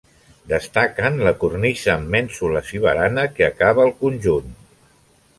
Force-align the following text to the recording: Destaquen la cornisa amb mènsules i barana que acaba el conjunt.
Destaquen 0.51 1.19
la 1.25 1.33
cornisa 1.43 1.91
amb 1.95 2.09
mènsules 2.15 2.71
i 2.77 2.81
barana 2.85 3.25
que 3.35 3.45
acaba 3.49 3.85
el 3.89 3.93
conjunt. 4.03 4.49